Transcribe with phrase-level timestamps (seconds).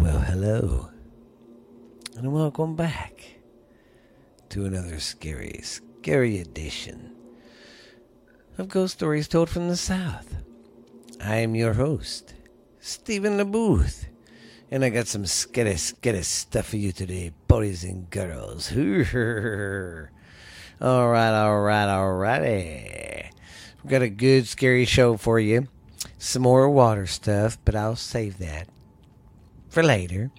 [0.00, 0.88] Well, hello,
[2.16, 3.22] and welcome back
[4.48, 7.14] to another scary, scary edition
[8.56, 10.36] of Ghost Stories Told from the South.
[11.22, 12.32] I am your host,
[12.80, 14.06] Stephen LeBooth,
[14.70, 18.72] and I got some scary, scary stuff for you today, boys and girls.
[20.80, 23.30] all right, all right, all righty.
[23.84, 25.68] We've got a good, scary show for you.
[26.16, 28.66] Some more water stuff, but I'll save that
[29.70, 30.30] for later.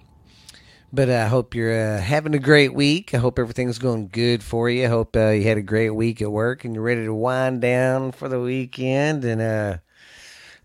[0.92, 3.14] But I hope you're uh, having a great week.
[3.14, 4.84] I hope everything's going good for you.
[4.84, 7.62] I hope uh, you had a great week at work and you're ready to wind
[7.62, 9.78] down for the weekend and uh,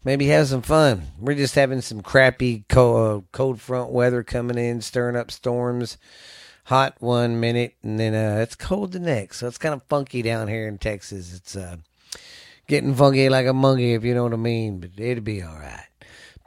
[0.03, 1.03] maybe have some fun.
[1.17, 5.97] We're just having some crappy cold, uh, cold front weather coming in, stirring up storms.
[6.65, 9.37] Hot one minute and then uh, it's cold the next.
[9.37, 11.33] So it's kind of funky down here in Texas.
[11.33, 11.77] It's uh,
[12.67, 14.81] getting funky like a monkey, if you know what I mean.
[14.81, 15.86] But it'll be all right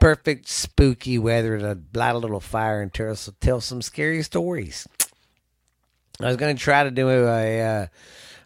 [0.01, 4.87] perfect spooky weather to light a little fire and tell, tell some scary stories.
[6.19, 7.87] I was going to try to do a uh,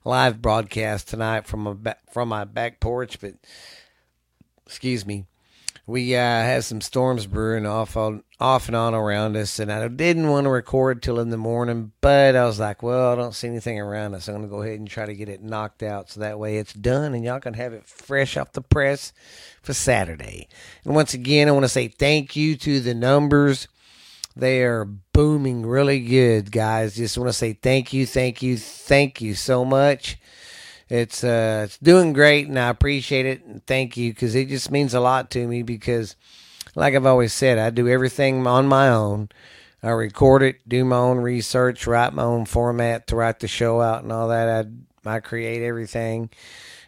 [0.03, 3.33] live broadcast tonight from my from my back porch, but
[4.65, 5.25] excuse me,
[5.87, 9.87] we uh, had some storms brewing off on off and on around us, and I
[9.87, 13.35] didn't want to record till in the morning, but I was like, well, I don't
[13.35, 14.27] see anything around us.
[14.27, 16.57] I'm going to go ahead and try to get it knocked out so that way
[16.57, 19.13] it's done, and y'all can have it fresh off the press
[19.65, 20.47] for Saturday.
[20.83, 23.67] And once again, I want to say thank you to the numbers.
[24.35, 26.95] They are booming really good, guys.
[26.95, 30.17] Just want to say thank you, thank you, thank you so much.
[30.87, 33.43] It's uh, it's doing great, and I appreciate it.
[33.43, 35.63] And thank you because it just means a lot to me.
[35.63, 36.15] Because,
[36.75, 39.29] like I've always said, I do everything on my own.
[39.81, 43.81] I record it, do my own research, write my own format to write the show
[43.81, 44.67] out and all that.
[45.05, 46.29] I I create everything.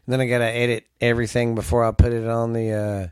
[0.07, 3.07] Then I gotta edit everything before I put it on the uh,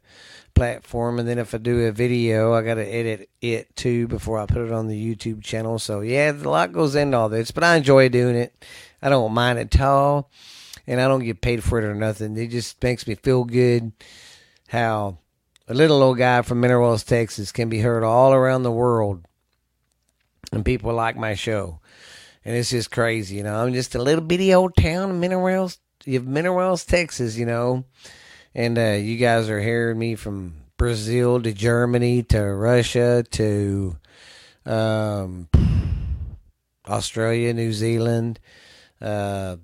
[0.54, 1.20] platform.
[1.20, 4.66] And then if I do a video, I gotta edit it too before I put
[4.66, 5.78] it on the YouTube channel.
[5.78, 8.66] So yeah, a lot goes into all this, but I enjoy doing it.
[9.02, 10.32] I don't mind it at all
[10.88, 12.38] and I don't get paid for it or nothing.
[12.38, 13.92] It just makes me feel good
[14.70, 15.18] how
[15.68, 19.26] a little old guy from Mineral Wells, Texas can be heard all around the world
[20.52, 21.80] and people like my show.
[22.44, 23.56] And it's just crazy, you know.
[23.56, 25.44] I'm just a little bitty old town in Mineral
[26.06, 27.86] Wells, Mineral Wells, Texas, you know.
[28.54, 33.98] And uh, you guys are hearing me from Brazil to Germany to Russia to
[34.66, 35.50] um,
[36.88, 38.40] Australia, New Zealand,
[39.02, 39.58] uh,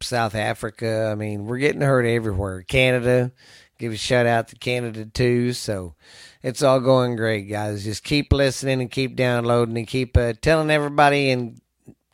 [0.00, 1.08] South Africa.
[1.10, 2.62] I mean, we're getting heard everywhere.
[2.62, 3.32] Canada,
[3.78, 5.52] give a shout out to Canada too.
[5.52, 5.94] So
[6.42, 7.84] it's all going great, guys.
[7.84, 11.60] Just keep listening and keep downloading and keep uh, telling everybody and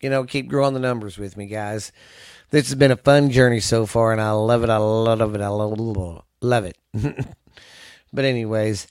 [0.01, 1.93] you know keep growing the numbers with me, guys.
[2.51, 4.71] This has been a fun journey so far, and I love it.
[4.71, 5.41] I love it.
[5.41, 6.79] I love, it.
[8.13, 8.87] but anyways,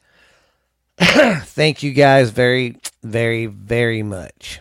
[0.97, 4.59] thank you guys very, very, very much.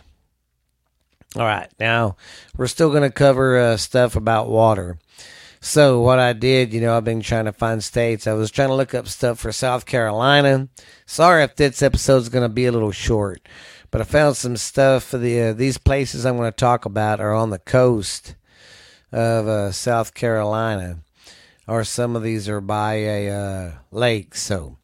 [1.35, 2.15] All right, now
[2.55, 4.99] we're still going to cover uh, stuff about water.
[5.59, 8.27] So, what I did, you know, I've been trying to find states.
[8.27, 10.67] I was trying to look up stuff for South Carolina.
[11.05, 13.47] Sorry if this episode is going to be a little short,
[13.89, 17.19] but I found some stuff for the uh, these places I'm going to talk about
[17.19, 18.35] are on the coast
[19.13, 20.97] of uh, South Carolina,
[21.67, 24.35] or some of these are by a uh, lake.
[24.35, 24.77] So,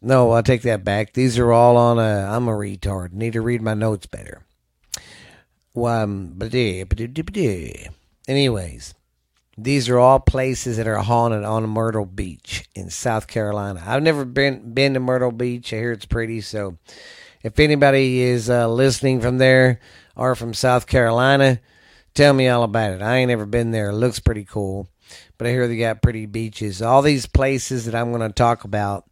[0.00, 1.12] no, I take that back.
[1.12, 2.28] These are all on a.
[2.30, 3.12] I'm a retard.
[3.12, 4.42] Need to read my notes better.
[5.74, 6.38] Um,
[8.28, 8.94] anyways,
[9.58, 13.82] these are all places that are haunted on Myrtle Beach in South Carolina.
[13.84, 15.72] I've never been been to Myrtle Beach.
[15.72, 16.42] I hear it's pretty.
[16.42, 16.78] So,
[17.42, 19.80] if anybody is uh, listening from there
[20.14, 21.58] or from South Carolina,
[22.14, 23.02] tell me all about it.
[23.02, 23.90] I ain't ever been there.
[23.90, 24.88] It looks pretty cool,
[25.38, 26.82] but I hear they got pretty beaches.
[26.82, 29.04] All these places that I'm going to talk about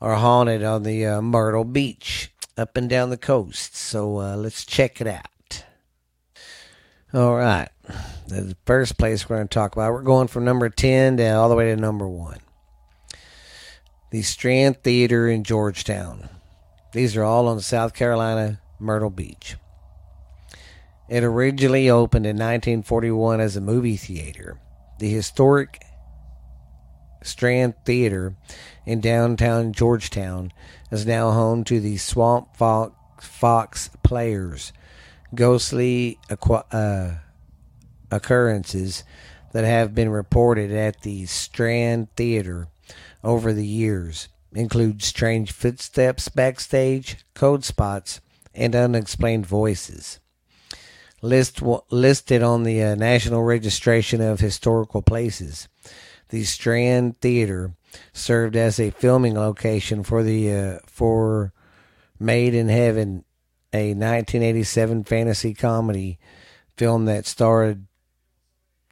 [0.00, 3.76] are haunted on the uh, Myrtle Beach up and down the coast.
[3.76, 5.64] So uh, let's check it out.
[7.14, 7.68] All right.
[8.28, 11.50] The first place we're going to talk about, we're going from number 10 to all
[11.50, 12.38] the way to number 1.
[14.10, 16.28] The Strand Theater in Georgetown.
[16.92, 19.56] These are all on South Carolina, Myrtle Beach.
[21.12, 24.58] It originally opened in 1941 as a movie theater.
[24.98, 25.84] The historic
[27.22, 28.34] Strand Theater
[28.86, 30.54] in downtown Georgetown
[30.90, 34.72] is now home to the Swamp Fox Players
[35.34, 37.10] ghostly uh,
[38.10, 39.04] occurrences
[39.52, 42.68] that have been reported at the Strand Theater
[43.22, 48.22] over the years include strange footsteps backstage, code spots,
[48.54, 50.18] and unexplained voices.
[51.22, 55.68] List, listed on the uh, National Registration of Historical Places,
[56.30, 57.74] the Strand Theater
[58.12, 61.52] served as a filming location for the uh, for
[62.18, 63.24] Made in Heaven,
[63.72, 66.18] a 1987 fantasy comedy
[66.76, 67.86] film that starred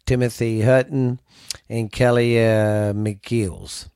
[0.07, 1.21] Timothy Hutton
[1.69, 3.89] and Kelly uh, McGillis.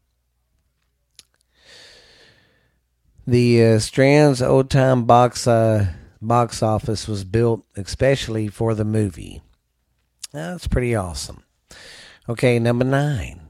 [3.26, 5.92] The uh, Strand's old time box uh,
[6.26, 9.42] box office was built especially for the movie.
[10.32, 11.44] That's pretty awesome.
[12.28, 13.48] Okay, number nine,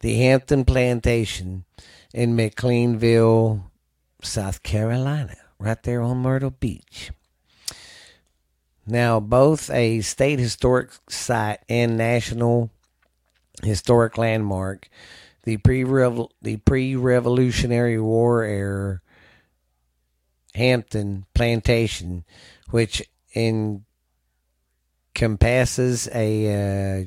[0.00, 1.64] the Hampton Plantation
[2.12, 3.62] in McClellanville,
[4.22, 7.10] South Carolina, right there on Myrtle Beach.
[8.86, 12.70] Now, both a state historic site and national
[13.62, 14.88] historic landmark,
[15.44, 15.84] the pre
[16.42, 19.00] the pre Revolutionary War era
[20.58, 22.24] Hampton Plantation,
[22.70, 23.02] which
[25.14, 27.04] encompasses a uh,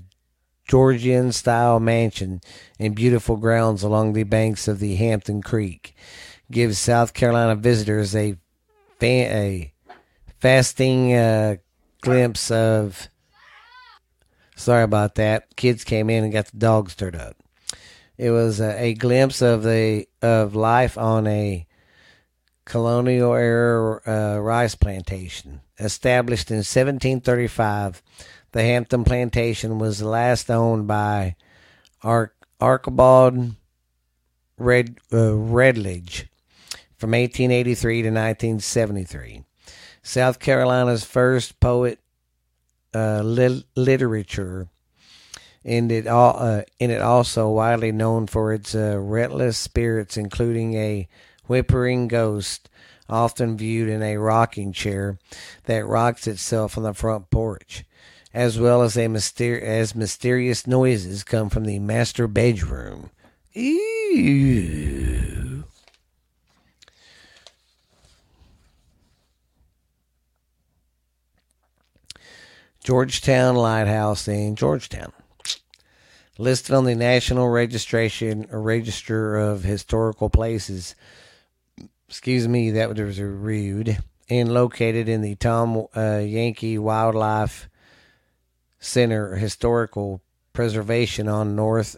[0.67, 2.39] Georgian style mansion
[2.79, 5.93] and beautiful grounds along the banks of the Hampton Creek,
[6.49, 8.37] gives South Carolina visitors a,
[8.99, 9.73] fa- a
[10.39, 11.57] fasting uh,
[12.01, 13.09] glimpse of.
[14.55, 15.55] Sorry about that.
[15.57, 17.35] Kids came in and got the dog stirred up.
[18.17, 21.65] It was a, a glimpse of the of life on a
[22.65, 25.61] colonial era uh, rice plantation.
[25.79, 28.01] Established in 1735,
[28.51, 31.35] the Hampton Plantation was last owned by
[32.03, 33.55] Ar- Archibald
[34.57, 36.27] Red, uh, Redledge
[36.97, 39.43] from 1883 to 1973.
[40.03, 41.99] South Carolina's first poet
[42.93, 44.67] uh, li- literature,
[45.63, 50.73] and it all uh, and it also widely known for its uh, restless spirits, including
[50.73, 51.07] a
[51.51, 52.69] whimpering ghost,
[53.09, 55.19] often viewed in a rocking chair
[55.65, 57.83] that rocks itself on the front porch,
[58.33, 63.09] as well as a myster- as mysterious noises come from the master bedroom.
[63.51, 64.31] Ew.
[72.81, 75.11] Georgetown Lighthouse in Georgetown.
[76.37, 80.95] Listed on the National Registration Register of Historical Places.
[82.11, 83.97] Excuse me, that was rude.
[84.29, 87.69] And located in the Tom uh, Yawkey Wildlife
[88.79, 90.21] Center Historical
[90.51, 91.95] Preservation on North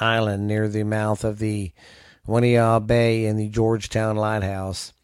[0.00, 1.72] Island near the mouth of the
[2.26, 4.94] Winyah Bay and the Georgetown Lighthouse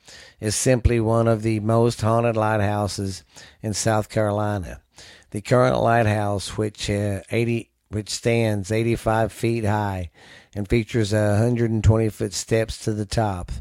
[0.40, 3.24] is simply one of the most haunted lighthouses
[3.60, 4.80] in South Carolina.
[5.32, 10.10] The current lighthouse, which uh, 80 which stands 85 feet high
[10.54, 13.52] and features 120 foot steps to the top,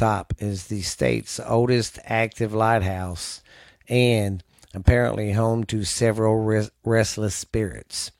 [0.00, 3.42] top is the state's oldest active lighthouse
[3.86, 4.42] and
[4.72, 8.10] apparently home to several res- restless spirits.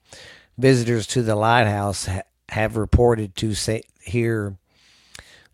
[0.59, 4.59] Visitors to the lighthouse ha- have reported to say- hear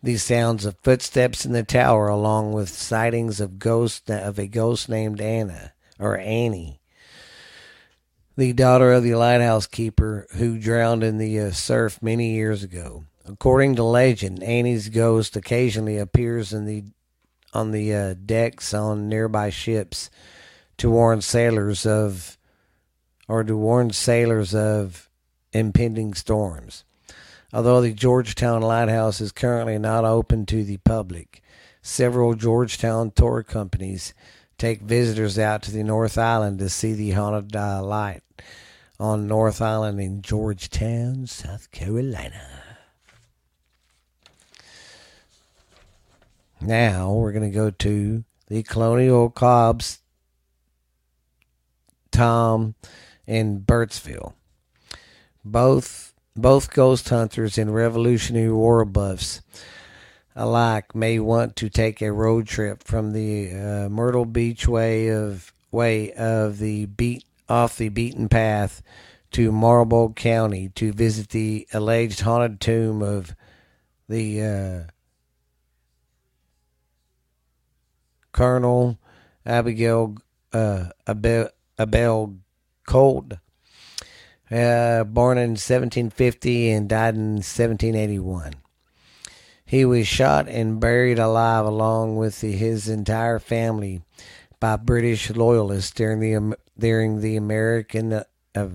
[0.03, 4.89] the sounds of footsteps in the tower, along with sightings of ghost of a ghost
[4.89, 6.81] named Anna or Annie
[8.37, 13.05] the daughter of the lighthouse keeper who drowned in the uh, surf many years ago.
[13.29, 16.85] According to legend, Annie's ghost occasionally appears in the
[17.53, 20.11] on the uh, decks on nearby ships
[20.77, 22.39] to warn sailors of
[23.29, 25.11] or to warn sailors of
[25.53, 26.85] impending storms.
[27.53, 31.43] Although the Georgetown Lighthouse is currently not open to the public,
[31.83, 34.15] several Georgetown tour companies
[34.59, 38.23] take visitors out to the North Island to see the haunted uh, light
[39.01, 42.66] on North Island in Georgetown, South Carolina.
[46.61, 50.01] Now we're going to go to the Colonial Kolb's,
[52.11, 52.75] Tom,
[53.27, 54.35] and Burtsville.
[55.45, 59.41] Both both ghost hunters and Revolutionary War buffs
[60.35, 65.53] alike may want to take a road trip from the uh, Myrtle Beach way of
[65.71, 68.83] way of the beat off the beaten path
[69.33, 73.35] to Marlboro County to visit the alleged haunted tomb of
[74.09, 74.91] the uh,
[78.37, 78.99] Colonel
[79.47, 80.17] Abigail
[80.53, 82.37] uh, Abel, Abel
[82.87, 83.39] Kolb,
[84.51, 88.53] uh, born in 1750 and died in 1781.
[89.65, 94.03] He was shot and buried alive along with the, his entire family
[94.61, 98.69] by British loyalists during the during the American uh,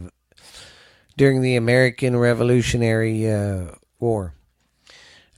[1.16, 3.68] during the American Revolutionary uh,
[4.00, 4.34] War.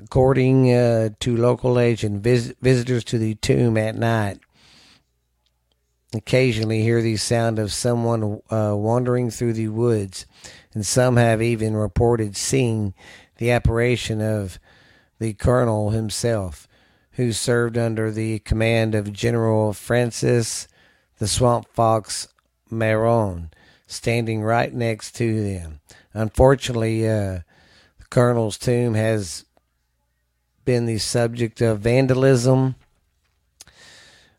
[0.02, 4.40] According uh, to local legend, vis- visitors to the tomb at night
[6.16, 10.26] occasionally hear the sound of someone uh, wandering through the woods,
[10.74, 12.94] and some have even reported seeing
[13.38, 14.60] the apparition of
[15.20, 16.68] the colonel himself,
[17.14, 20.68] who served under the command of General Francis
[21.20, 22.28] the Swamp Fox
[22.70, 23.52] Marion,
[23.88, 25.80] standing right next to them.
[26.14, 27.40] Unfortunately, uh,
[28.00, 29.46] the colonel's tomb has
[30.66, 32.76] been the subject of vandalism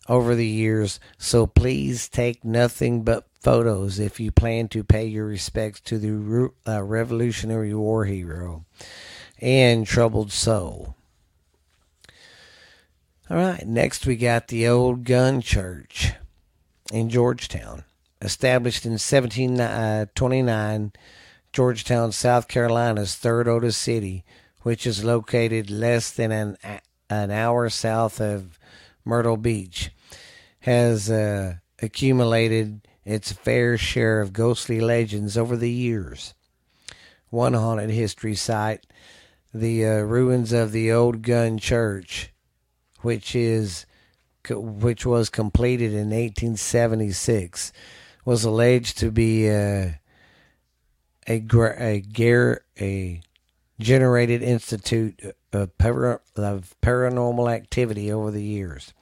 [0.09, 5.27] over the years, so please take nothing but photos if you plan to pay your
[5.27, 8.65] respects to the uh, Revolutionary War hero
[9.41, 10.95] and troubled soul.
[13.31, 16.13] All right, next we got the Old Gunn Church
[16.93, 17.85] in Georgetown.
[18.21, 20.93] Established in 1729,
[21.53, 24.25] Georgetown, South Carolina's third oldest city,
[24.65, 26.57] which is located less than an,
[27.11, 28.59] an hour south of
[29.05, 29.91] Myrtle Beach,
[30.61, 36.33] has uh, accumulated its fair share of ghostly legends over the years.
[37.29, 38.87] One haunted history site,
[39.53, 42.33] the uh, ruins of the old Gunn church,
[43.03, 43.85] which is
[44.49, 47.71] which was completed in 1876,
[48.25, 49.91] was alleged to be uh,
[51.29, 53.21] a a, a, a
[53.79, 55.21] generated institute
[55.53, 58.93] of, para, of paranormal activity over the years.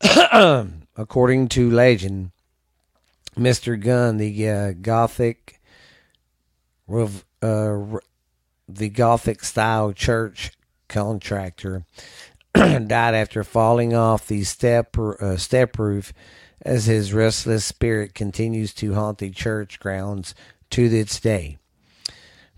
[0.96, 2.32] According to legend,
[3.36, 3.80] Mr.
[3.80, 5.60] Gunn, the uh, Gothic,
[6.90, 7.06] uh,
[7.40, 10.52] the Gothic style church
[10.88, 11.84] contractor,
[12.54, 16.12] died after falling off the step uh, step roof
[16.62, 20.34] as his restless spirit continues to haunt the church grounds
[20.70, 21.56] to this day.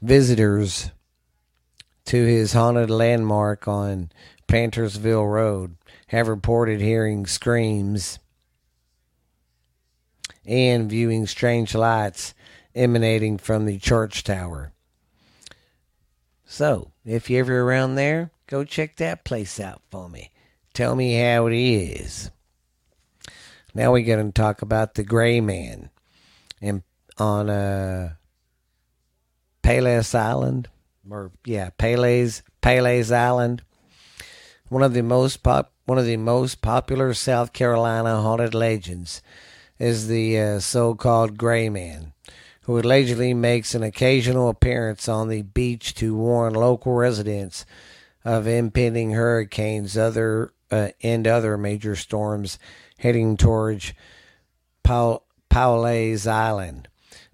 [0.02, 0.90] Visitors
[2.07, 4.11] to his haunted landmark on
[4.49, 5.76] Plantersville Road
[6.09, 8.19] have reported hearing screams
[10.47, 12.35] and viewing strange lights
[12.75, 14.73] emanating from the church tower.
[16.45, 20.30] So, if you're ever around there, go check that place out for me.
[20.75, 22.30] Tell me how it is.
[23.75, 25.90] Now we're going to talk about the Gray Man,
[26.61, 26.83] and
[27.19, 28.14] on uh,
[29.62, 30.69] Palos Island,
[31.09, 33.62] or yeah, Pele's Palos Island,
[34.69, 39.23] one of the most pop, one of the most popular South Carolina haunted legends
[39.79, 42.12] is the uh, so-called Gray Man,
[42.62, 47.64] who allegedly makes an occasional appearance on the beach to warn local residents
[48.25, 52.59] of impending hurricanes, other uh, and other major storms
[52.99, 53.93] heading towards
[54.85, 56.88] Paul, Paul's Island.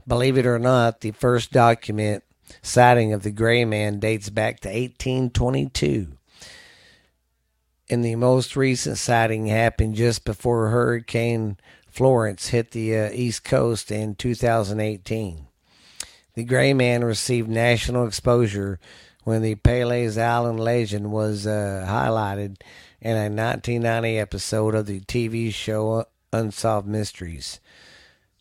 [0.07, 2.23] Believe it or not, the first document
[2.63, 6.13] sighting of the gray man dates back to 1822.
[7.89, 11.57] And the most recent sighting happened just before Hurricane
[11.89, 15.47] Florence hit the uh, East Coast in 2018.
[16.35, 18.79] The gray man received national exposure
[19.25, 22.61] when the Pawleys Island legend was uh, highlighted
[23.01, 27.61] in a 1990 episode of the TV show Unsolved Mysteries.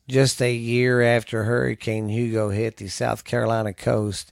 [0.07, 4.31] Just a year after Hurricane Hugo hit the South Carolina coast,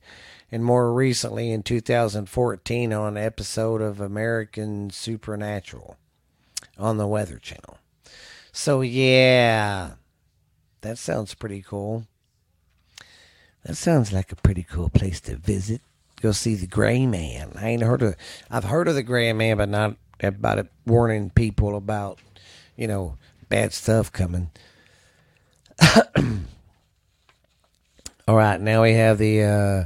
[0.51, 5.98] and more recently in 2014 on an episode of American Supernatural
[6.77, 7.80] on the Weather Channel.
[8.51, 9.94] So, yeah,
[10.82, 12.06] that sounds pretty cool.
[13.65, 15.82] That sounds like a pretty cool place to visit.
[16.22, 17.53] Go see the Gray Man.
[17.56, 18.15] I ain't heard of.
[18.51, 22.20] I've heard of the Gray Man, but not about it warning people about,
[22.75, 23.18] you know,
[23.50, 24.51] bad stuff coming.
[28.27, 29.84] All right, now we have the uh,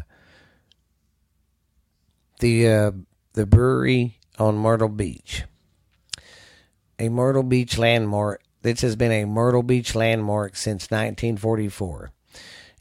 [2.39, 2.91] the uh,
[3.33, 5.43] the Bowery on Myrtle Beach.
[6.99, 8.41] A Myrtle Beach landmark.
[8.61, 12.11] This has been a Myrtle Beach landmark since 1944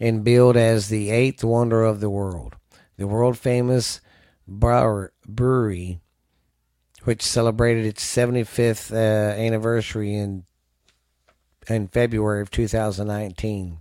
[0.00, 2.56] and billed as the eighth wonder of the world.
[2.96, 4.00] The world famous
[4.48, 6.00] Bowery,
[7.04, 10.44] which celebrated its 75th uh, anniversary in
[11.68, 13.78] in February of 2019.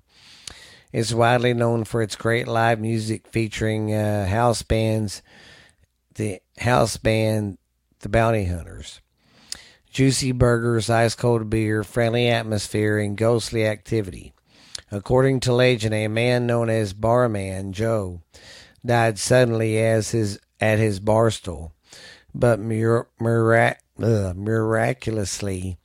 [0.91, 5.21] It's widely known for its great live music featuring uh, house bands,
[6.15, 7.57] the house band,
[7.99, 9.01] the Bounty Hunters.
[9.89, 14.33] Juicy burgers, ice cold beer, friendly atmosphere, and ghostly activity.
[14.91, 18.21] According to legend, a man known as Barman Joe
[18.85, 21.73] died suddenly as his at his bar stool,
[22.33, 25.77] but mirac- miraculously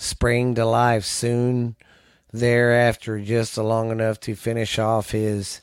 [0.00, 1.76] sprang to life soon
[2.32, 5.60] thereafter, just long enough to finish off his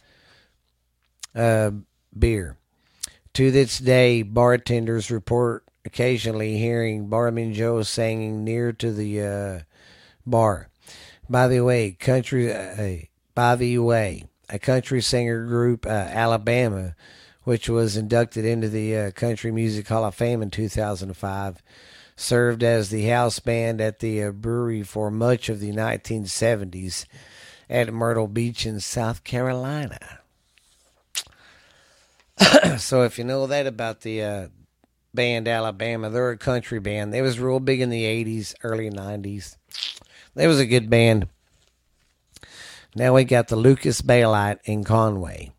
[1.34, 1.72] uh,
[2.18, 2.58] beer.
[3.34, 9.60] To this day, bartenders report occasionally hearing Barman Joe singing near to the uh,
[10.26, 10.70] bar.
[11.30, 12.54] By the way, country.
[12.54, 16.96] Uh, by the way, a country singer group, uh, Alabama,
[17.44, 21.62] which was inducted into the uh, Country Music Hall of Fame in 2005,
[22.18, 27.06] served as the house band at the uh, Bowery for much of the 1970s
[27.70, 30.20] at Myrtle Beach in South Carolina.
[32.78, 34.48] so if you know that about the uh,
[35.14, 37.14] band Alabama, they're a country band.
[37.14, 39.56] They was real big in the 80s, early 90s.
[40.34, 41.28] They was a good band.
[42.96, 45.52] Now we got the Lucas Bay Light in Conway.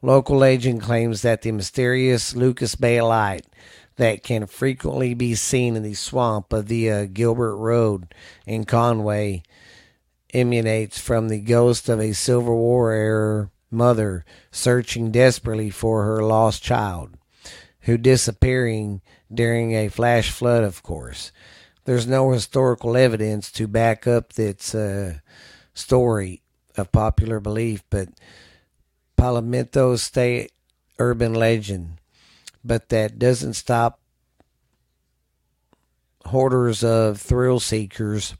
[0.00, 3.46] Local legend claims that the mysterious Lucas Bay Light
[3.96, 8.14] that can frequently be seen in the swamp of the uh, Gilbert Road
[8.46, 9.42] in Conway
[10.32, 16.62] emanates from the ghost of a Civil War era mother searching desperately for her lost
[16.62, 17.16] child,
[17.82, 19.00] who disappearing
[19.32, 21.32] during a flash flood, of course.
[21.84, 25.18] There's no historical evidence to back up its uh,
[25.74, 26.42] story
[26.76, 28.08] of popular belief, but
[29.16, 30.52] Palmetto State
[30.98, 31.98] urban legend.
[32.64, 34.00] But that doesn't stop
[36.26, 38.34] hoarders of thrill seekers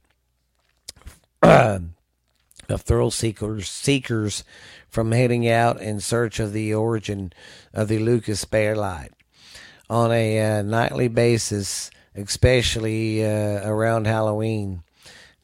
[1.43, 1.91] of
[2.79, 4.43] thrill seekers seekers
[4.89, 7.33] from heading out in search of the origin
[7.75, 9.13] of the Lucas Bay Light
[9.91, 14.83] on a uh, nightly basis, especially uh, around Halloween.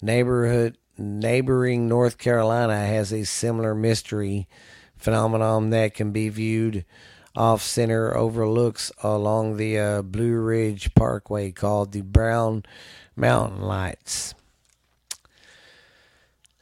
[0.00, 4.48] Neighborhood neighboring North Carolina has a similar mystery
[4.96, 6.84] phenomenon that can be viewed
[7.36, 12.64] off center overlooks along the uh, Blue Ridge Parkway called the Brown
[13.16, 14.34] Mountain Lights.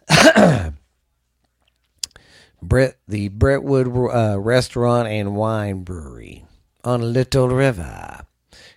[2.63, 6.45] Brett, the Brentwood uh, Restaurant and Wine Brewery
[6.85, 8.27] on Little River,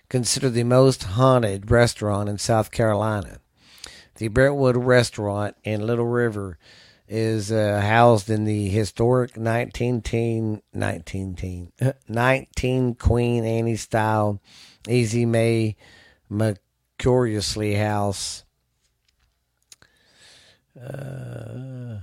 [0.08, 3.38] considered the most haunted restaurant in South Carolina.
[4.16, 6.58] The Brentwood Restaurant in Little River
[7.14, 10.02] is uh, housed in the historic 19,
[10.72, 11.72] 19,
[12.08, 14.40] 19 Queen Anne style
[14.88, 15.76] Easy May
[16.30, 18.44] McCuriously House.
[20.82, 21.98] Uh,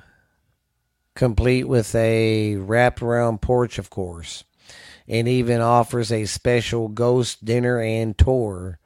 [1.15, 4.43] complete with a wrapped around porch, of course,
[5.07, 8.77] and even offers a special ghost dinner and tour.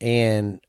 [0.00, 0.62] And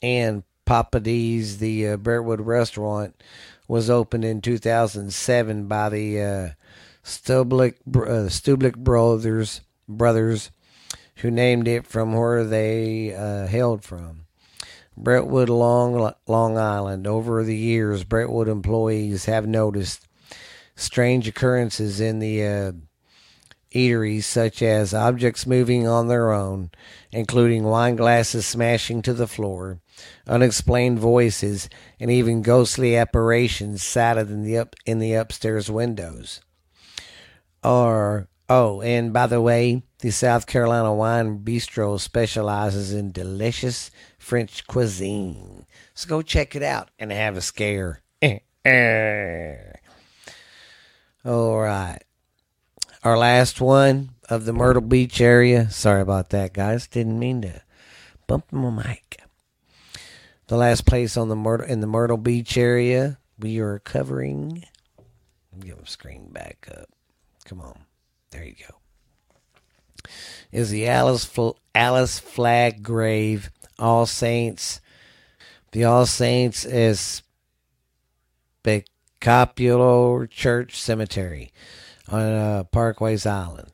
[0.00, 3.22] and Papa D's, the uh, Brentwood restaurant,
[3.68, 6.48] was opened in 2007 by the uh,
[7.02, 10.50] Stublick, uh, brothers, brothers,
[11.16, 14.26] who named it from where they uh, hailed from.
[14.94, 17.06] Brentwood, Long, Long Island.
[17.06, 20.06] Over the years, Brentwood employees have noticed
[20.76, 22.72] strange occurrences in the uh,
[23.72, 26.70] eateries, such as objects moving on their own,
[27.12, 29.80] including wine glasses smashing to the floor,
[30.26, 31.68] unexplained voices,
[32.00, 36.40] and even ghostly apparitions sighted in the up in the upstairs windows.
[37.62, 44.66] Or oh, and by the way, the South Carolina Wine Bistro specializes in delicious French
[44.66, 45.66] cuisine.
[45.94, 48.02] So go check it out and have a scare.
[51.24, 51.98] All right.
[53.04, 55.70] Our last one of the Myrtle Beach area.
[55.70, 56.86] Sorry about that, guys.
[56.88, 57.62] Didn't mean to
[58.26, 59.20] bump my mic.
[60.48, 64.64] The last place on the Myrtle in the Myrtle Beach area we are covering.
[65.60, 66.88] Give the screen back up.
[67.44, 67.80] Come on.
[68.30, 68.74] There you go.
[70.50, 71.30] Is the Alice
[71.74, 74.80] Alice Flagg Grave all Saints,
[75.72, 77.22] the All Saints is
[78.64, 81.52] Becapular Church Cemetery
[82.10, 83.70] on uh, Parkways Island.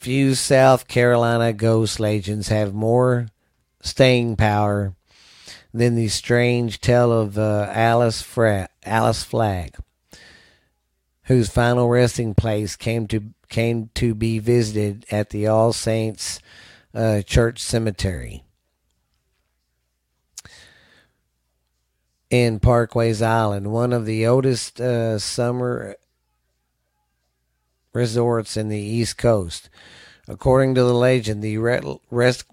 [0.00, 3.28] Few South Carolina ghost legends have more
[3.82, 4.94] staying power
[5.74, 9.76] than the strange tale of uh, Alice, Fra- Alice Flagg,
[11.24, 16.40] whose final resting place came to came to be visited at the All Saints
[16.94, 18.44] uh, Church Cemetery
[22.30, 25.96] in Parkways Island, one of the oldest uh, summer
[27.92, 29.68] resorts in the East Coast.
[30.28, 32.44] According to the legend, the rest,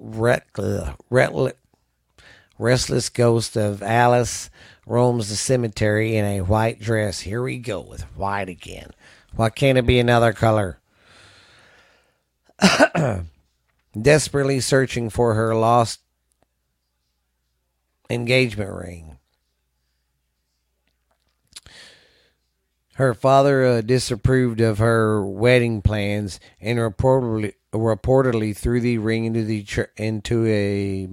[2.57, 4.49] restless ghost of Alice
[4.87, 7.19] roams the cemetery in a white dress.
[7.19, 8.91] Here we go with white again.
[9.35, 10.79] Why can't it be another color?
[14.01, 15.99] desperately searching for her lost
[18.09, 19.16] engagement ring.
[22.97, 29.43] Her father uh, disapproved of her wedding plans and reportedly reportedly threw the ring into
[29.43, 29.63] the
[29.97, 31.07] into a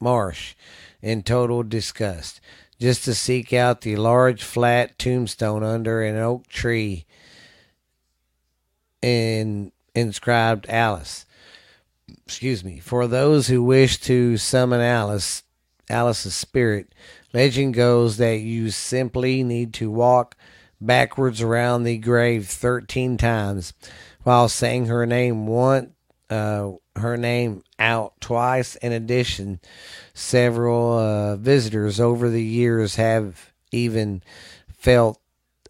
[0.00, 0.54] marsh
[1.02, 2.40] in total disgust.
[2.80, 7.04] just to seek out the large flat tombstone under an oak tree
[9.02, 11.26] and inscribed Alice.
[12.24, 12.80] Excuse me.
[12.80, 15.42] For those who wish to summon Alice,
[15.90, 16.94] Alice's spirit,
[17.34, 20.34] legend goes that you simply need to walk
[20.80, 23.72] backwards around the grave 13 times
[24.22, 25.94] while saying her name one
[26.30, 28.76] uh, her name out twice.
[28.76, 29.60] In addition
[30.14, 34.22] several uh, visitors over the years have even
[34.78, 35.20] felt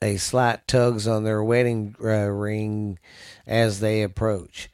[0.02, 2.98] a slight tugs on their wedding uh, ring
[3.46, 4.70] as they approach.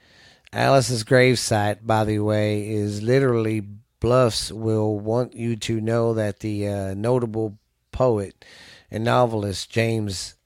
[0.53, 3.61] Alice's gravesite by the way is literally
[4.01, 7.59] bluffs will want you to know that the uh, notable
[7.92, 8.44] poet
[8.90, 10.37] and novelist james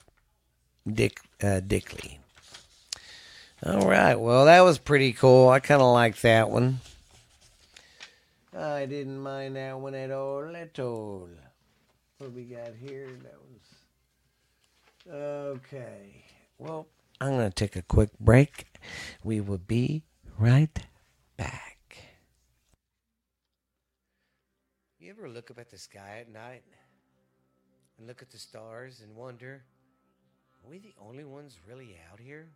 [0.86, 2.18] Dick uh, Dickley.
[3.64, 5.48] All right, well that was pretty cool.
[5.48, 6.80] I kind of like that one.
[8.56, 10.56] I didn't mind that one at all.
[10.56, 11.28] At all.
[12.18, 13.08] What we got here?
[13.22, 13.36] That
[15.06, 16.24] was okay.
[16.58, 16.86] Well,
[17.20, 18.66] I'm gonna take a quick break.
[19.22, 20.04] We will be
[20.38, 20.78] right
[21.36, 21.76] back.
[24.98, 26.62] You ever look up at the sky at night
[28.00, 29.62] and look at the stars and wonder?
[30.64, 32.48] Are we the only ones really out here?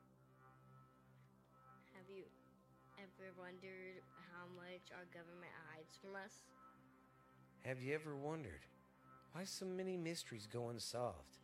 [1.92, 2.24] Have you
[2.98, 4.00] ever wondered
[4.32, 6.32] how much our government hides from us?
[7.66, 8.64] Have you ever wondered
[9.32, 11.38] why so many mysteries go unsolved?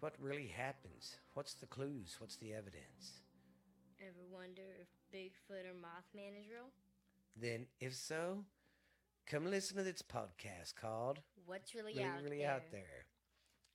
[0.00, 1.16] What really happens?
[1.32, 2.16] What's the clues?
[2.18, 3.22] What's the evidence?
[4.02, 6.68] Ever wonder if Bigfoot or Mothman is real?
[7.40, 8.44] Then, if so,
[9.26, 12.50] come listen to this podcast called What's really, Really, out, really there?
[12.50, 13.06] Out There.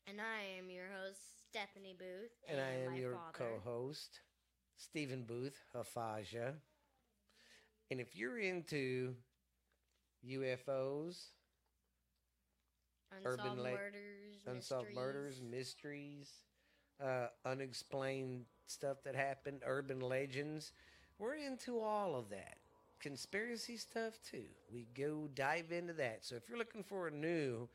[0.08, 2.32] And I am your host, Stephanie Booth.
[2.50, 3.38] And I am your father.
[3.38, 4.22] co host,
[4.78, 6.54] Stephen Booth, Hafaja.
[7.90, 9.16] And if you're into
[10.26, 11.32] UFOs,
[13.12, 14.96] Unsolved Urban La- murders, unsolved mysteries.
[14.96, 16.30] murders, mysteries,
[17.02, 20.72] uh, unexplained stuff that happened, urban legends.
[21.20, 22.58] We're into all of that.
[23.00, 24.46] Conspiracy stuff too.
[24.72, 26.24] We go dive into that.
[26.24, 27.68] So if you're looking for a new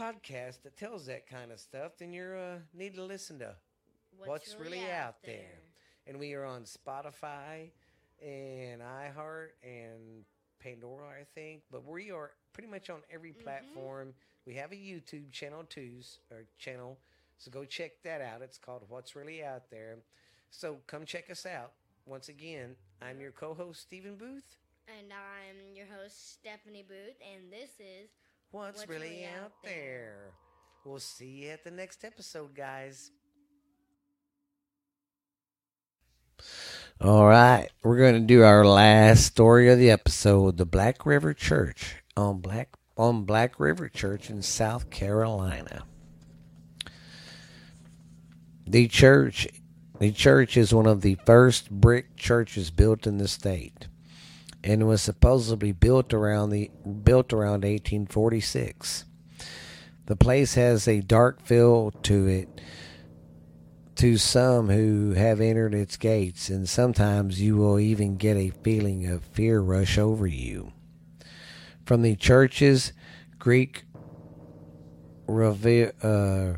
[0.00, 3.54] podcast that tells that kind of stuff, then you uh, need to listen to.
[4.24, 5.60] What's Really Out There?
[6.06, 7.70] And we are on Spotify
[8.22, 10.24] and iHeart and
[10.58, 11.62] Pandora, I think.
[11.70, 13.42] But we are pretty much on every Mhm.
[13.42, 14.14] platform.
[14.46, 16.98] We have a YouTube channel too, or channel.
[17.38, 18.42] So go check that out.
[18.42, 19.98] It's called What's Really Out There.
[20.50, 21.72] So come check us out.
[22.06, 24.56] Once again, I'm your co-host Stephen Booth.
[24.88, 28.10] And I'm your host, Stephanie Booth, and this is
[28.52, 29.72] What's, What's really, Really out Out there?
[29.72, 30.32] There?
[30.84, 33.12] We'll see you at the next episode, guys.
[37.00, 41.32] All right, we're going to do our last story of the episode, the Black River
[41.32, 45.84] Church on Black on Black River Church in South Carolina.
[48.66, 49.46] The church
[50.00, 53.86] the church is one of the first brick churches built in the state
[54.62, 56.70] and was supposedly built around the
[57.02, 59.04] built around 1846.
[60.06, 62.60] The place has a dark feel to it
[64.00, 69.06] to some who have entered its gates, and sometimes you will even get a feeling
[69.06, 70.72] of fear rush over you.
[71.84, 72.94] From the church's
[73.38, 73.84] Greek
[75.26, 76.54] reve- uh,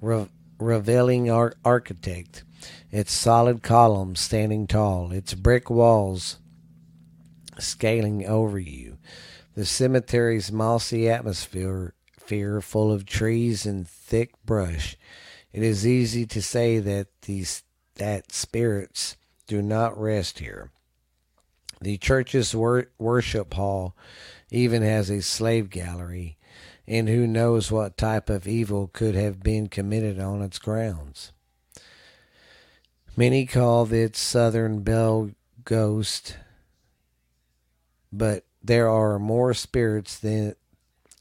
[0.00, 2.42] re- revealing ar- architect,
[2.90, 6.39] its solid columns standing tall, its brick walls
[7.60, 8.98] scaling over you,
[9.54, 14.96] the cemetery's mossy atmosphere fear full of trees and thick brush.
[15.52, 17.64] It is easy to say that these
[17.96, 20.70] that spirits do not rest here.
[21.80, 23.96] The church's wor- worship hall
[24.50, 26.38] even has a slave gallery,
[26.86, 31.32] and who knows what type of evil could have been committed on its grounds.
[33.16, 35.30] Many call it Southern Bell
[35.64, 36.36] Ghost,
[38.12, 40.54] but there are more spirits than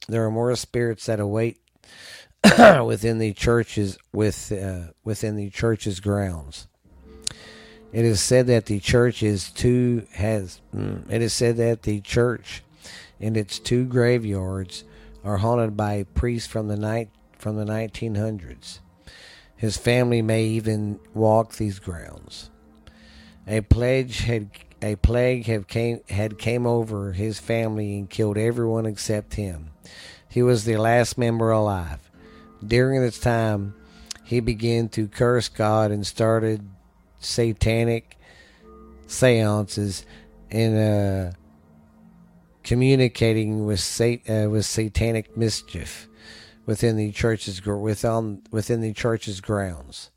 [0.08, 1.60] there are more spirits that await
[2.86, 6.68] within the churches with uh, within the church's grounds.
[7.92, 12.02] It is said that the church is two has mm, it is said that the
[12.02, 12.64] church
[13.20, 14.84] and its two graveyards
[15.24, 18.80] are haunted by a priest from the night from the 1900s.
[19.56, 22.50] His family may even walk these grounds.
[23.48, 24.50] A pledge had
[24.82, 29.72] a plague have came had came over his family and killed everyone except him.
[30.30, 32.00] He was the last member alive.
[32.66, 33.74] During this time,
[34.24, 36.70] he began to curse God and started
[37.20, 38.18] satanic
[39.08, 40.06] seances
[40.52, 41.38] and uh,
[42.64, 46.08] communicating with sat- uh, with satanic mischief.
[46.70, 50.12] within the church's within within the church's grounds.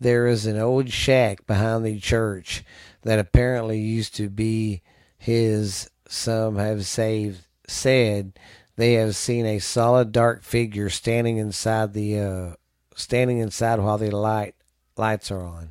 [0.00, 2.64] There is an old shack behind the church
[3.02, 4.82] that apparently used to be
[5.16, 5.90] his.
[6.06, 8.38] Some have saved, said
[8.76, 12.54] they have seen a solid dark figure standing inside the uh,
[12.94, 14.54] standing inside while the light
[14.96, 15.70] lights are on.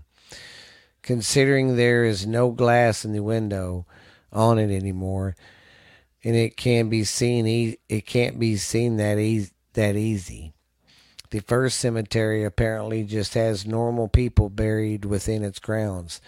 [1.01, 3.85] Considering there is no glass in the window
[4.31, 5.35] on it anymore,
[6.23, 9.17] and it can be seen e- it can't be seen that
[9.73, 10.52] that easy.
[11.33, 16.21] The first cemetery apparently just has normal people buried within its grounds,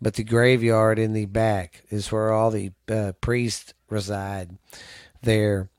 [0.00, 4.56] but the graveyard in the back is where all the uh, priests reside.
[5.22, 5.70] There,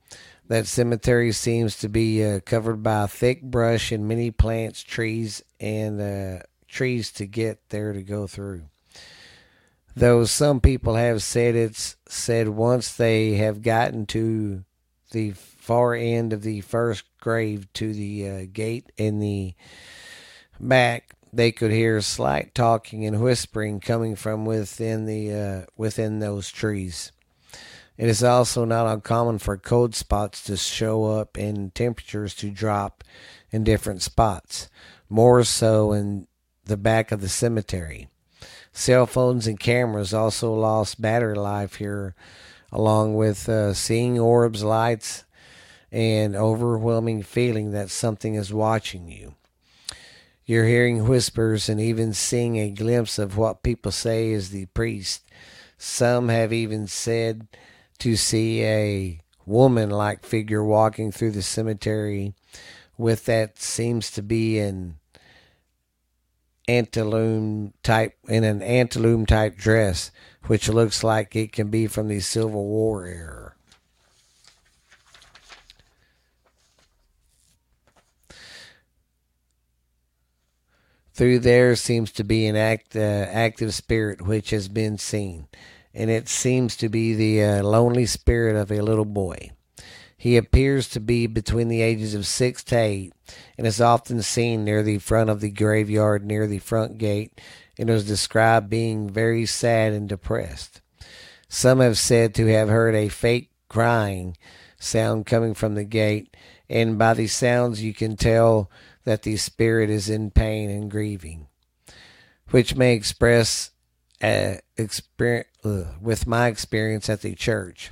[0.49, 6.01] that cemetery seems to be uh, covered by thick brush and many plants, trees, and
[6.01, 8.63] uh, trees to get there to go through.
[9.95, 14.65] Though some people have said it's said once they have gotten to
[15.11, 19.55] the far end of the first grave to the uh, gate in the
[20.59, 26.51] back, they could hear slight talking and whispering coming from within the uh, within those
[26.51, 27.11] trees.
[27.97, 33.03] It is also not uncommon for cold spots to show up and temperatures to drop
[33.49, 34.69] in different spots,
[35.09, 36.27] more so in
[36.65, 38.07] the back of the cemetery.
[38.71, 42.13] Cell phones and cameras also lost battery life here,
[42.71, 45.24] along with uh, seeing orbs, lights,
[45.91, 49.35] and overwhelming feeling that something is watching you.
[50.45, 55.23] You're hearing whispers and even seeing a glimpse of what people say is the priest.
[55.77, 57.47] Some have even said
[57.99, 62.33] to see a woman like figure walking through the cemetery
[62.97, 64.97] with that seems to be an
[66.67, 70.11] antaloom type in an antaloom type dress,
[70.45, 73.54] which looks like it can be from the Civil War era.
[81.15, 85.47] Through there seems to be an act, uh, active spirit which has been seen,
[85.93, 89.51] and it seems to be the uh, lonely spirit of a little boy.
[90.17, 93.13] He appears to be between the ages of six to eight
[93.57, 97.39] and is often seen near the front of the graveyard near the front gate
[97.79, 100.81] and is described being very sad and depressed.
[101.47, 104.35] Some have said to have heard a faint crying
[104.77, 106.35] sound coming from the gate,
[106.69, 108.69] and by the sounds you can tell
[109.05, 111.47] that the spirit is in pain and grieving,
[112.49, 113.71] which may express
[114.21, 117.91] uh, experience, uh, with my experience at the church.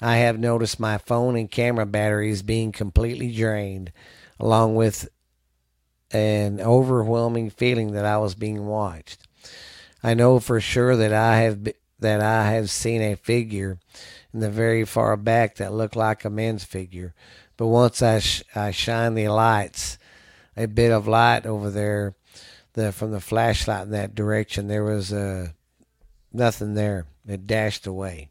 [0.00, 3.92] I have noticed my phone and camera batteries being completely drained,
[4.38, 5.08] along with
[6.10, 9.26] an overwhelming feeling that I was being watched.
[10.02, 11.68] I know for sure that I have
[12.00, 13.78] that I have seen a figure
[14.34, 17.14] in the very far back that looked like a man's figure,
[17.56, 19.98] but once I sh- I shine the lights,
[20.56, 22.14] a bit of light over there,
[22.74, 25.48] the from the flashlight in that direction, there was uh,
[26.32, 27.06] nothing there.
[27.26, 28.28] It dashed away.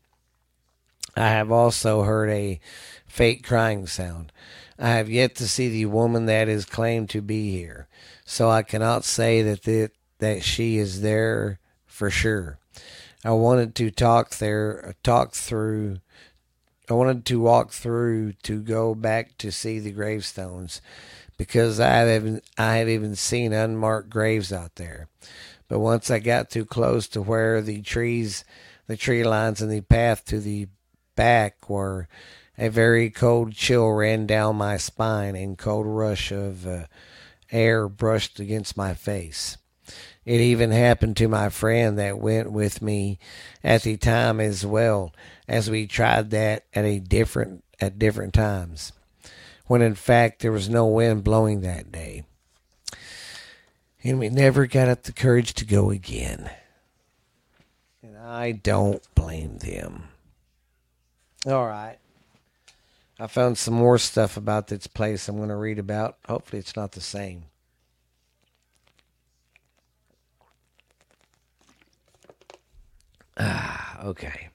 [1.16, 2.60] I have also heard a
[3.06, 4.32] faint crying sound.
[4.80, 7.88] I have yet to see the woman that is claimed to be here,
[8.26, 12.58] so I cannot say that that she is there for sure.
[13.24, 16.00] I wanted to talk there, talk through.
[16.90, 20.82] I wanted to walk through to go back to see the gravestones,
[21.42, 25.08] because I have I have even seen unmarked graves out there.
[25.68, 28.46] But once I got too close to where the trees,
[28.86, 30.68] the tree lines, and the path to the
[31.16, 32.08] back where
[32.60, 36.86] a very cold chill ran down my spine and cold rush of uh,
[37.52, 39.58] air brushed against my face.
[40.24, 43.18] It even happened to my friend that went with me
[43.64, 45.12] at the time as well,
[45.48, 48.92] as we tried that at a different at different times,
[49.72, 52.26] when in fact there was no wind blowing that day.
[54.04, 56.52] And we never got up the courage to go again.
[58.04, 60.10] And I don't blame them.
[61.48, 61.96] All right.
[63.18, 66.18] I found some more stuff about this place I'm going to read about.
[66.28, 67.46] Hopefully, it's not the same.
[73.38, 74.51] Ah, okay.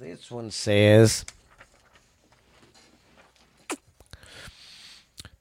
[0.00, 1.24] This one says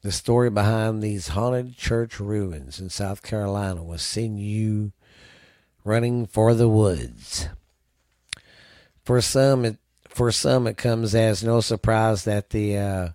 [0.04, 4.92] the story behind these haunted church ruins in South Carolina was seen you
[5.84, 7.48] running for the woods.
[9.04, 13.10] For some, it for some it comes as no surprise that the uh,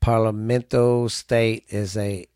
[0.00, 2.26] Palmetto State is a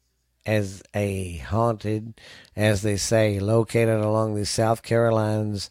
[0.45, 2.21] as a haunted,
[2.55, 5.71] as they say, located along the South Carolina's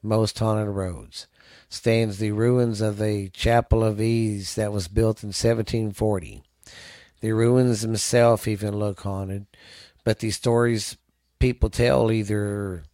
[0.00, 1.26] most haunted roads.
[1.68, 6.42] Stands the ruins of the chapel of ease that was built in 1740.
[7.20, 9.46] The ruins themselves even look haunted,
[10.04, 10.96] but the stories
[11.38, 12.84] people tell either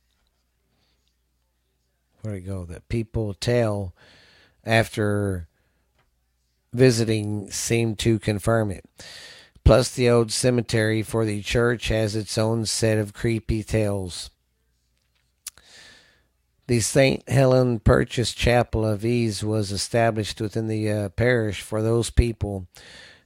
[2.22, 3.94] where do go that people tell
[4.64, 5.48] after
[6.72, 8.84] visiting seem to confirm it.
[9.64, 14.30] Plus, the old cemetery for the church has its own set of creepy tales.
[16.68, 17.26] The St.
[17.26, 22.66] Helena Parish Chapel of Ease was established within the uh, parish for those people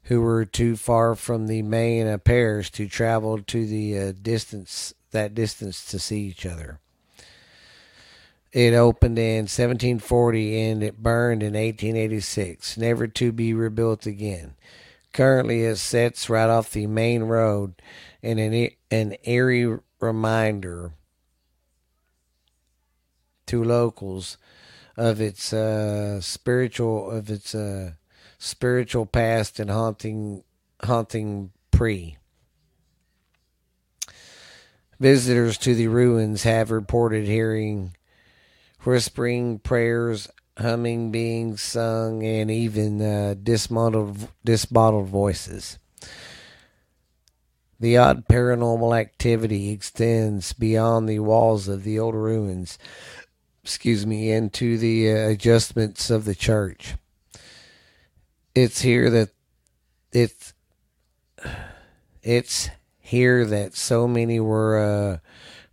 [0.05, 4.95] who were too far from the main uh, parish to travel to the uh, distance
[5.11, 6.79] that distance to see each other.
[8.53, 14.55] It opened in 1740 and it burned in 1886, never to be rebuilt again.
[15.13, 17.75] Currently, it sits right off the main road
[18.23, 20.93] and an, an eerie reminder
[23.47, 24.37] to locals
[24.97, 27.93] of its uh, spiritual of its uh,
[28.39, 30.43] spiritual past and haunting
[30.85, 32.17] haunting pre.
[35.01, 37.97] Visitors to the ruins have reported hearing
[38.85, 40.29] whispering prayers
[40.59, 45.79] humming being sung, and even uh, dismantled, disbottled voices.
[47.81, 52.79] The odd paranormal activity extends beyond the walls of the old ruins,
[53.63, 56.95] excuse me, into the uh, adjustments of the church.
[58.55, 59.31] It's here that
[60.13, 60.53] it's
[62.23, 65.19] it's here that so many were uh,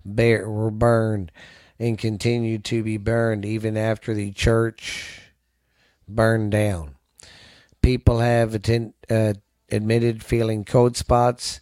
[0.06, 1.32] bear, were burned
[1.78, 5.32] and continued to be burned even after the church
[6.08, 6.96] burned down.
[7.82, 9.34] People have attend, uh,
[9.72, 11.62] admitted feeling cold spots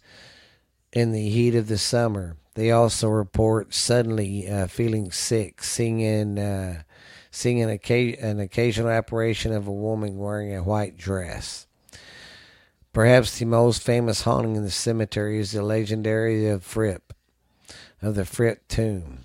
[0.92, 2.36] in the heat of the summer.
[2.58, 6.82] They also report suddenly uh, feeling sick, seeing uh,
[7.30, 11.68] seeing an, an occasional apparition of a woman wearing a white dress.
[12.92, 17.12] Perhaps the most famous haunting in the cemetery is the legendary of Fripp,
[18.02, 19.20] of the Fripp tomb.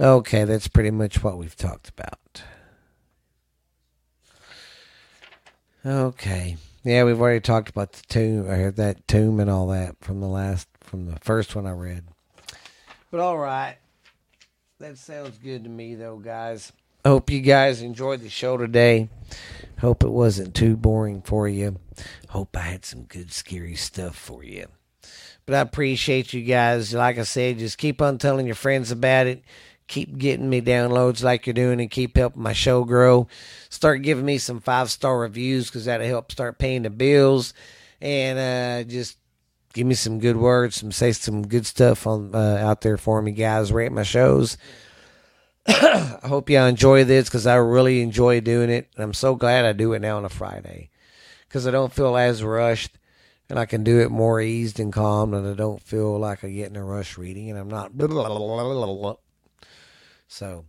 [0.00, 2.42] Okay, that's pretty much what we've talked about.
[5.86, 6.56] Okay.
[6.82, 10.26] Yeah, we've already talked about the tomb, heard that tomb and all that from the
[10.26, 12.04] last, from the first one I read.
[13.10, 13.76] But all right.
[14.80, 16.72] That sounds good to me, though, guys.
[17.04, 19.08] I hope you guys enjoyed the show today.
[19.80, 21.78] Hope it wasn't too boring for you.
[22.28, 24.66] Hope I had some good, scary stuff for you.
[25.46, 26.92] But I appreciate you guys.
[26.92, 29.42] Like I said, just keep on telling your friends about it
[29.88, 33.26] keep getting me downloads like you're doing and keep helping my show grow.
[33.70, 37.54] Start giving me some five star reviews because that'll help start paying the bills.
[38.00, 39.16] And uh, just
[39.72, 43.22] give me some good words, some say some good stuff on uh, out there for
[43.22, 43.72] me, guys.
[43.72, 44.56] Rate my shows.
[45.66, 48.88] I hope y'all enjoy this because I really enjoy doing it.
[48.94, 50.90] And I'm so glad I do it now on a Friday
[51.46, 52.98] because I don't feel as rushed
[53.50, 56.50] and I can do it more eased and calm and I don't feel like I
[56.50, 59.14] get in a rush reading and I'm not blah, blah, blah,
[60.28, 60.66] so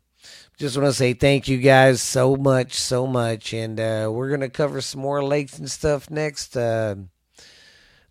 [0.57, 3.53] just want to say thank you guys so much, so much.
[3.53, 6.57] And uh, we're to cover some more lakes and stuff next.
[6.57, 6.95] Uh,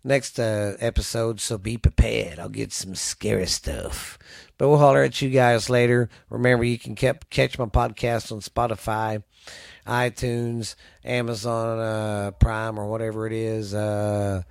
[0.03, 2.39] next uh, episode, so be prepared.
[2.39, 4.17] I'll get some scary stuff.
[4.57, 6.09] But we'll holler at you guys later.
[6.29, 9.23] Remember, you can keep, catch my podcast on Spotify,
[9.87, 13.73] iTunes, Amazon uh, Prime, or whatever it is.
[13.73, 14.43] Uh,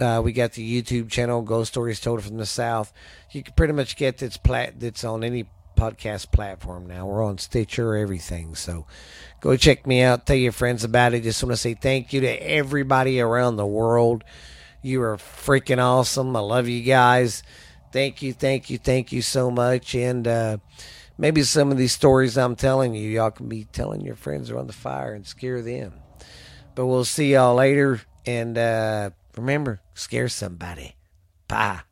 [0.00, 2.92] uh, we got the YouTube channel, Ghost Stories Told from the South.
[3.32, 5.46] You can pretty much get this plat that's on any
[5.76, 7.06] podcast platform now.
[7.06, 8.54] We're on Stitcher, everything.
[8.54, 8.86] So
[9.40, 10.26] go check me out.
[10.26, 11.22] Tell your friends about it.
[11.22, 14.24] Just want to say thank you to everybody around the world.
[14.82, 16.36] You are freaking awesome.
[16.36, 17.42] I love you guys.
[17.92, 19.94] Thank you, thank you, thank you so much.
[19.94, 20.58] And uh,
[21.16, 24.66] maybe some of these stories I'm telling you, y'all can be telling your friends around
[24.66, 25.94] the fire and scare them.
[26.74, 28.02] But we'll see y'all later.
[28.26, 30.96] And uh, remember, scare somebody.
[31.48, 31.87] Bye.